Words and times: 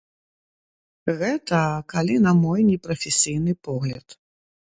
Гэта 1.19 1.59
калі 1.93 2.15
на 2.25 2.33
мой 2.43 2.65
непрафесійны 2.71 3.53
погляд. 3.71 4.07